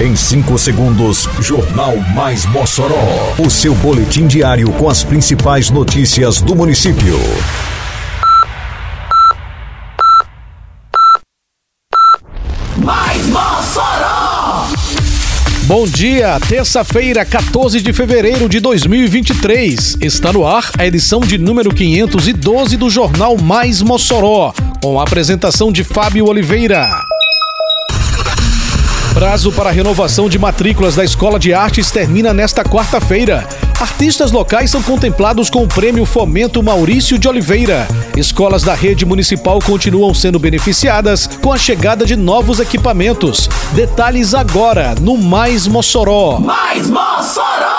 Em 0.00 0.14
5 0.14 0.56
segundos, 0.58 1.28
Jornal 1.40 1.96
Mais 2.14 2.46
Mossoró. 2.46 3.34
O 3.36 3.50
seu 3.50 3.74
boletim 3.74 4.28
diário 4.28 4.70
com 4.74 4.88
as 4.88 5.02
principais 5.02 5.70
notícias 5.70 6.40
do 6.40 6.54
município. 6.54 7.18
Mais 12.76 13.26
Mossoró! 13.26 14.68
Bom 15.64 15.84
dia, 15.84 16.38
terça-feira, 16.48 17.24
14 17.24 17.80
de 17.80 17.92
fevereiro 17.92 18.48
de 18.48 18.60
2023. 18.60 19.98
Está 20.00 20.32
no 20.32 20.46
ar 20.46 20.70
a 20.78 20.86
edição 20.86 21.18
de 21.18 21.36
número 21.38 21.74
512 21.74 22.76
do 22.76 22.88
Jornal 22.88 23.36
Mais 23.36 23.82
Mossoró, 23.82 24.54
com 24.80 25.00
a 25.00 25.02
apresentação 25.02 25.72
de 25.72 25.82
Fábio 25.82 26.26
Oliveira. 26.26 27.07
Prazo 29.18 29.50
para 29.50 29.72
renovação 29.72 30.28
de 30.28 30.38
matrículas 30.38 30.94
da 30.94 31.02
Escola 31.02 31.40
de 31.40 31.52
Artes 31.52 31.90
termina 31.90 32.32
nesta 32.32 32.62
quarta-feira. 32.62 33.48
Artistas 33.80 34.30
locais 34.30 34.70
são 34.70 34.80
contemplados 34.80 35.50
com 35.50 35.64
o 35.64 35.66
prêmio 35.66 36.04
Fomento 36.04 36.62
Maurício 36.62 37.18
de 37.18 37.26
Oliveira. 37.26 37.88
Escolas 38.16 38.62
da 38.62 38.74
rede 38.74 39.04
municipal 39.04 39.58
continuam 39.58 40.14
sendo 40.14 40.38
beneficiadas 40.38 41.26
com 41.42 41.52
a 41.52 41.58
chegada 41.58 42.06
de 42.06 42.14
novos 42.14 42.60
equipamentos. 42.60 43.48
Detalhes 43.72 44.34
agora 44.34 44.94
no 45.00 45.18
Mais 45.18 45.66
Mossoró. 45.66 46.38
Mais 46.38 46.88
Mossoró! 46.88 47.77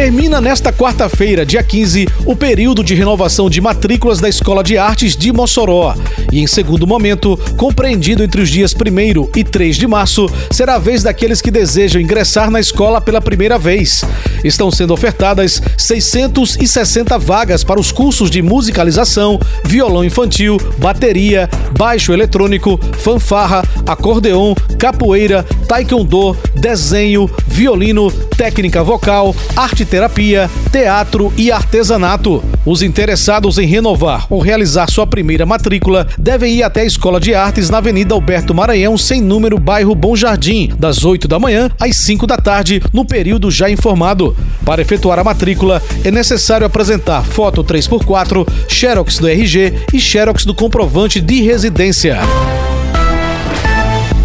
Termina 0.00 0.40
nesta 0.40 0.72
quarta-feira, 0.72 1.44
dia 1.44 1.62
15, 1.62 2.08
o 2.24 2.34
período 2.34 2.82
de 2.82 2.94
renovação 2.94 3.50
de 3.50 3.60
matrículas 3.60 4.18
da 4.18 4.30
Escola 4.30 4.64
de 4.64 4.78
Artes 4.78 5.14
de 5.14 5.30
Mossoró. 5.30 5.94
E 6.32 6.40
em 6.40 6.46
segundo 6.46 6.86
momento, 6.86 7.38
compreendido 7.58 8.22
entre 8.22 8.40
os 8.40 8.48
dias 8.48 8.72
1 8.74 9.28
e 9.36 9.44
3 9.44 9.76
de 9.76 9.86
março, 9.86 10.26
será 10.50 10.76
a 10.76 10.78
vez 10.78 11.02
daqueles 11.02 11.42
que 11.42 11.50
desejam 11.50 12.00
ingressar 12.00 12.50
na 12.50 12.58
escola 12.58 12.98
pela 12.98 13.20
primeira 13.20 13.58
vez. 13.58 14.02
Estão 14.42 14.70
sendo 14.70 14.94
ofertadas 14.94 15.60
660 15.76 17.18
vagas 17.18 17.62
para 17.62 17.78
os 17.78 17.92
cursos 17.92 18.30
de 18.30 18.40
musicalização, 18.40 19.38
violão 19.66 20.02
infantil, 20.02 20.56
bateria, 20.78 21.46
baixo 21.76 22.10
eletrônico, 22.14 22.80
fanfarra, 23.00 23.62
acordeon, 23.86 24.54
capoeira, 24.78 25.44
taekwondo, 25.68 26.34
desenho, 26.54 27.30
violino, 27.46 28.10
técnica 28.10 28.82
vocal, 28.82 29.36
arte 29.54 29.84
terapia, 29.90 30.48
teatro 30.70 31.32
e 31.36 31.50
artesanato. 31.50 32.42
Os 32.64 32.80
interessados 32.80 33.58
em 33.58 33.66
renovar 33.66 34.26
ou 34.30 34.40
realizar 34.40 34.88
sua 34.88 35.06
primeira 35.06 35.44
matrícula 35.44 36.06
devem 36.16 36.54
ir 36.54 36.62
até 36.62 36.82
a 36.82 36.84
Escola 36.84 37.18
de 37.18 37.34
Artes 37.34 37.68
na 37.68 37.78
Avenida 37.78 38.14
Alberto 38.14 38.54
Maranhão, 38.54 38.96
sem 38.96 39.20
número, 39.20 39.58
bairro 39.58 39.94
Bom 39.94 40.14
Jardim, 40.14 40.70
das 40.78 41.04
8 41.04 41.26
da 41.26 41.38
manhã 41.38 41.68
às 41.80 41.96
5 41.96 42.26
da 42.26 42.36
tarde, 42.36 42.80
no 42.92 43.04
período 43.04 43.50
já 43.50 43.68
informado. 43.68 44.36
Para 44.64 44.80
efetuar 44.80 45.18
a 45.18 45.24
matrícula, 45.24 45.82
é 46.04 46.10
necessário 46.10 46.66
apresentar 46.66 47.24
foto 47.24 47.64
3x4, 47.64 48.46
xerox 48.68 49.18
do 49.18 49.28
RG 49.28 49.74
e 49.92 49.98
xerox 49.98 50.44
do 50.44 50.54
comprovante 50.54 51.20
de 51.20 51.42
residência. 51.42 52.20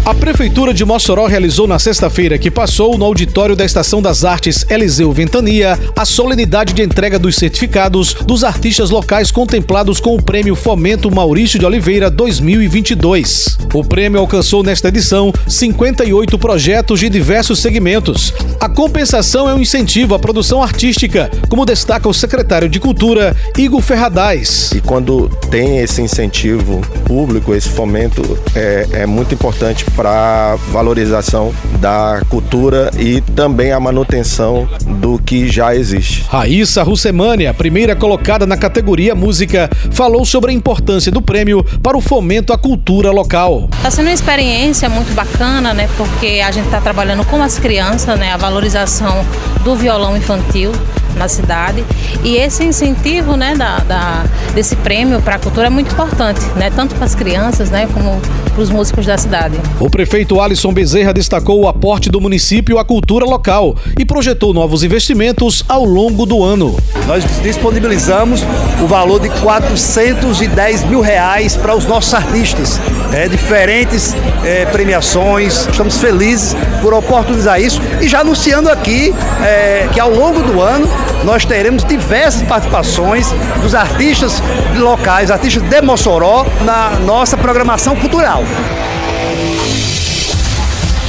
A 0.06 0.14
Prefeitura 0.14 0.72
de 0.72 0.84
Mossoró 0.84 1.26
realizou 1.26 1.66
na 1.66 1.80
sexta-feira 1.80 2.38
que 2.38 2.48
passou 2.48 2.96
no 2.96 3.04
auditório 3.04 3.56
da 3.56 3.64
Estação 3.64 4.00
das 4.00 4.24
Artes 4.24 4.64
Eliseu 4.70 5.10
Ventania 5.10 5.76
a 5.96 6.04
solenidade 6.04 6.72
de 6.72 6.80
entrega 6.80 7.18
dos 7.18 7.34
certificados 7.34 8.14
dos 8.14 8.44
artistas 8.44 8.90
locais 8.90 9.32
contemplados 9.32 9.98
com 9.98 10.14
o 10.14 10.22
Prêmio 10.22 10.54
Fomento 10.54 11.12
Maurício 11.12 11.58
de 11.58 11.66
Oliveira 11.66 12.08
2022. 12.08 13.58
O 13.74 13.82
prêmio 13.82 14.20
alcançou 14.20 14.62
nesta 14.62 14.86
edição 14.86 15.32
58 15.48 16.38
projetos 16.38 17.00
de 17.00 17.08
diversos 17.08 17.58
segmentos. 17.58 18.32
A 18.60 18.68
compensação 18.68 19.50
é 19.50 19.54
um 19.54 19.60
incentivo 19.60 20.14
à 20.14 20.20
produção 20.20 20.62
artística, 20.62 21.28
como 21.48 21.66
destaca 21.66 22.08
o 22.08 22.14
secretário 22.14 22.68
de 22.68 22.78
Cultura, 22.78 23.34
Igor 23.58 23.80
Ferradais. 23.80 24.70
E 24.70 24.80
quando 24.80 25.28
tem 25.50 25.78
esse 25.78 26.00
incentivo 26.00 26.80
público, 27.04 27.52
esse 27.52 27.68
fomento, 27.68 28.38
é, 28.54 28.86
é 28.92 29.06
muito 29.06 29.34
importante 29.34 29.84
para 29.96 30.56
valorização 30.70 31.54
da 31.80 32.20
cultura 32.28 32.90
e 32.98 33.20
também 33.20 33.72
a 33.72 33.80
manutenção 33.80 34.68
do 35.00 35.18
que 35.18 35.48
já 35.48 35.74
existe. 35.74 36.24
Raíssa 36.28 36.82
Russemani, 36.82 37.46
a 37.46 37.54
primeira 37.54 37.96
colocada 37.96 38.46
na 38.46 38.56
categoria 38.56 39.14
música, 39.14 39.70
falou 39.90 40.24
sobre 40.24 40.50
a 40.50 40.54
importância 40.54 41.10
do 41.10 41.22
prêmio 41.22 41.64
para 41.82 41.96
o 41.96 42.00
fomento 42.00 42.52
à 42.52 42.58
cultura 42.58 43.10
local. 43.10 43.68
Está 43.78 43.90
sendo 43.90 44.06
uma 44.06 44.12
experiência 44.12 44.88
muito 44.88 45.12
bacana, 45.14 45.72
né? 45.72 45.88
Porque 45.96 46.42
a 46.46 46.50
gente 46.50 46.66
está 46.66 46.80
trabalhando 46.80 47.24
com 47.24 47.42
as 47.42 47.58
crianças, 47.58 48.18
né? 48.18 48.32
A 48.32 48.36
valorização 48.36 49.24
do 49.64 49.74
violão 49.74 50.16
infantil 50.16 50.72
na 51.16 51.28
cidade. 51.28 51.84
E 52.22 52.36
esse 52.36 52.64
incentivo 52.64 53.36
né, 53.36 53.54
da, 53.56 53.78
da 53.78 54.24
desse 54.54 54.76
prêmio 54.76 55.20
para 55.20 55.36
a 55.36 55.38
cultura 55.38 55.66
é 55.66 55.70
muito 55.70 55.92
importante, 55.92 56.40
né, 56.56 56.70
tanto 56.74 56.94
para 56.94 57.04
as 57.04 57.14
crianças 57.14 57.70
né, 57.70 57.88
como 57.92 58.20
para 58.56 58.62
os 58.62 58.70
músicos 58.70 59.04
da 59.04 59.18
cidade. 59.18 59.58
O 59.78 59.90
prefeito 59.90 60.40
Alisson 60.40 60.72
Bezerra 60.72 61.12
destacou 61.12 61.60
o 61.60 61.68
aporte 61.68 62.08
do 62.08 62.18
município 62.20 62.78
à 62.78 62.84
cultura 62.84 63.26
local 63.26 63.76
e 63.98 64.04
projetou 64.04 64.54
novos 64.54 64.82
investimentos 64.82 65.62
ao 65.68 65.84
longo 65.84 66.24
do 66.24 66.42
ano. 66.42 66.74
Nós 67.06 67.22
disponibilizamos 67.42 68.42
o 68.82 68.86
valor 68.86 69.20
de 69.20 69.28
410 69.28 70.84
mil 70.84 71.02
reais 71.02 71.54
para 71.54 71.76
os 71.76 71.84
nossos 71.84 72.14
artistas. 72.14 72.80
É, 73.12 73.28
diferentes 73.28 74.14
é, 74.44 74.64
premiações, 74.66 75.66
estamos 75.68 75.98
felizes 75.98 76.56
por 76.80 76.94
oportunizar 76.94 77.60
isso 77.60 77.80
e 78.00 78.08
já 78.08 78.20
anunciando 78.20 78.70
aqui 78.70 79.14
é, 79.44 79.88
que 79.92 80.00
ao 80.00 80.10
longo 80.10 80.42
do 80.42 80.60
ano 80.60 80.88
nós 81.24 81.44
teremos 81.44 81.84
diversas 81.84 82.42
participações 82.42 83.32
dos 83.60 83.74
artistas 83.74 84.42
locais, 84.76 85.30
artistas 85.30 85.62
de 85.62 85.80
Mossoró, 85.82 86.46
na 86.64 86.90
nossa 87.00 87.36
programação 87.36 87.96
cultural. 87.96 88.44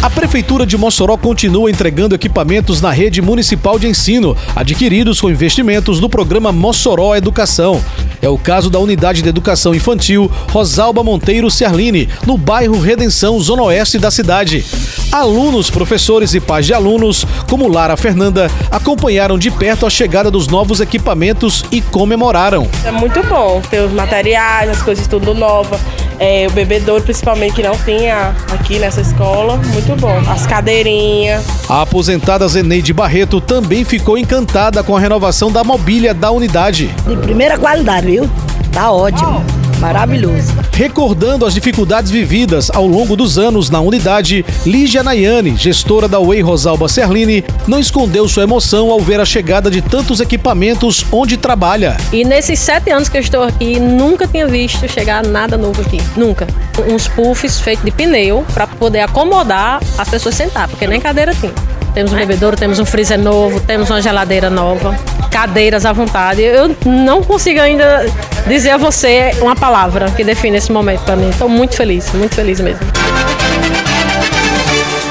A 0.02 0.10
Prefeitura 0.10 0.66
de 0.66 0.78
Mossoró 0.78 1.18
continua 1.18 1.72
entregando 1.72 2.14
equipamentos 2.14 2.82
na 2.82 2.92
rede 2.92 3.22
municipal 3.22 3.80
de 3.80 3.88
ensino, 3.88 4.38
adquiridos 4.56 5.20
com 5.20 5.30
investimentos 5.30 6.00
do 6.00 6.08
programa 6.08 6.52
Mossoró 6.52 7.16
Educação. 7.16 7.84
É 8.22 8.30
o 8.30 8.38
caso 8.38 8.70
da 8.70 8.80
Unidade 8.80 9.22
de 9.22 9.30
Educação 9.30 9.74
Infantil 9.74 10.32
Rosalba 10.52 11.04
Monteiro 11.04 11.50
Ciarline, 11.50 12.08
no 12.26 12.38
bairro 12.38 12.80
Redenção, 12.80 13.40
Zona 13.40 13.64
Oeste 13.64 13.98
da 13.98 14.12
cidade. 14.12 14.64
Alunos, 15.12 15.70
professores 15.70 16.34
e 16.34 16.40
pais 16.40 16.66
de 16.66 16.74
alunos, 16.74 17.26
como 17.50 17.68
Lara 17.68 17.98
Fernanda, 17.98 18.52
acompanharam 18.70 19.38
de 19.38 19.50
perto 19.50 19.86
a 19.86 19.90
chegada 19.90 20.30
dos 20.30 20.48
novos 20.48 20.80
equipamentos 20.80 21.66
e 21.72 21.82
comemoraram. 21.82 22.70
É 22.86 22.92
muito 22.92 23.22
bom 23.24 23.62
ter 23.70 23.82
os 23.82 23.92
materiais, 23.92 24.70
as 24.70 24.82
coisas 24.82 25.08
tudo 25.08 25.34
nova. 25.34 25.80
É, 26.20 26.48
o 26.48 26.52
bebedouro, 26.52 27.04
principalmente, 27.04 27.54
que 27.54 27.64
não 27.64 27.78
tinha 27.78 28.36
aqui 28.68 28.80
nessa 28.80 29.00
escola. 29.00 29.56
Muito 29.56 29.96
bom. 29.96 30.20
As 30.30 30.46
cadeirinhas. 30.46 31.46
A 31.70 31.84
aposentada 31.84 32.46
Zeneide 32.50 32.92
Barreto 32.92 33.40
também 33.40 33.86
ficou 33.86 34.18
encantada 34.18 34.84
com 34.84 34.96
a 34.96 35.00
renovação 35.00 35.50
da 35.50 35.64
mobília 35.64 36.14
da 36.14 36.30
unidade. 36.32 36.94
De 37.08 37.16
primeira 37.16 37.58
qualidade, 37.58 38.08
viu? 38.08 38.30
Tá 38.74 38.92
ótimo. 38.92 39.42
Maravilhoso. 39.80 40.54
Recordando 40.74 41.46
as 41.46 41.54
dificuldades 41.54 42.10
vividas 42.10 42.70
ao 42.74 42.88
longo 42.88 43.16
dos 43.16 43.38
anos 43.38 43.70
na 43.70 43.80
unidade, 43.80 44.46
Lígia 44.66 45.04
Nayane, 45.04 45.56
gestora 45.56 46.08
da 46.08 46.20
Way 46.20 46.42
Rosalba 46.42 46.90
Serlini, 46.90 47.44
não 47.68 47.80
escondeu 47.80 48.28
sua 48.28 48.44
emoção 48.44 48.92
ao 48.92 49.00
ver 49.00 49.20
a 49.20 49.26
chegada 49.26 49.70
de 49.70 49.82
tantos 49.82 50.20
equipamentos 50.20 51.06
onde 51.12 51.38
trabalha. 51.38 51.98
E 52.12 52.24
nesses 52.24 52.60
sete 52.60 52.90
anos 52.90 53.08
que 53.08 53.18
eu 53.18 53.22
estou 53.22 53.44
aqui, 53.44 53.80
nunca 53.80 54.28
tinha 54.28 54.48
visto 54.48 54.88
chegar 54.88 55.24
nada 55.24 55.58
novo 55.58 55.82
aqui. 55.82 55.98
Nunca. 56.16 56.48
Uns 56.90 57.08
puffs 57.08 57.60
feitos 57.60 57.86
de 57.86 57.92
pneu 57.92 58.46
para 58.54 58.66
poder 58.68 59.02
acomodar 59.02 59.80
as 59.98 60.10
pessoas 60.10 60.36
sentar, 60.36 60.68
porque 60.68 60.88
nem 60.88 61.00
cadeira 61.00 61.34
tinha. 61.34 61.54
Temos 61.94 62.14
um 62.14 62.16
bebedouro, 62.16 62.56
temos 62.56 62.78
um 62.78 62.86
freezer 62.86 63.18
novo, 63.18 63.60
temos 63.60 63.90
uma 63.90 64.00
geladeira 64.00 64.52
nova, 64.52 64.96
cadeiras 65.38 65.86
à 65.86 65.94
vontade. 65.94 66.42
Eu 66.42 66.76
não 66.84 67.22
consigo 67.22 67.62
ainda 67.62 68.12
dizer 68.48 68.72
a 68.72 68.78
você 68.78 69.34
uma 69.40 69.56
palavra 69.56 70.10
que 70.10 70.24
define 70.24 70.58
esse 70.58 70.72
momento 70.72 71.02
para 71.02 71.16
mim. 71.16 71.30
Estou 71.30 71.48
muito 71.48 71.76
feliz, 71.76 72.12
muito 72.14 72.34
feliz 72.34 72.60
mesmo. 72.60 72.80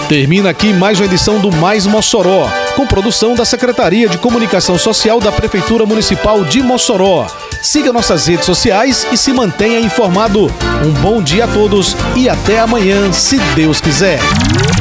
Termina 0.08 0.50
aqui 0.50 0.72
mais 0.72 0.98
uma 0.98 1.06
edição 1.06 1.38
do 1.38 1.52
Mais 1.52 1.86
Mossoró, 1.86 2.48
com 2.74 2.84
produção 2.84 3.36
da 3.36 3.44
Secretaria 3.44 4.08
de 4.08 4.18
Comunicação 4.18 4.76
Social 4.76 5.20
da 5.20 5.30
Prefeitura 5.30 5.86
Municipal 5.86 6.42
de 6.42 6.60
Mossoró. 6.60 7.28
Siga 7.62 7.92
nossas 7.92 8.26
redes 8.26 8.46
sociais 8.46 9.06
e 9.12 9.16
se 9.16 9.32
mantenha 9.32 9.78
informado. 9.78 10.52
Um 10.84 10.90
bom 11.02 11.22
dia 11.22 11.44
a 11.44 11.48
todos 11.48 11.96
e 12.16 12.28
até 12.28 12.58
amanhã, 12.58 13.12
se 13.12 13.38
Deus 13.54 13.80
quiser. 13.80 14.18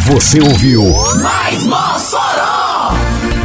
Você 0.08 0.42
ouviu 0.42 0.84
Mais 1.22 1.64
Mossoró! 1.66 2.65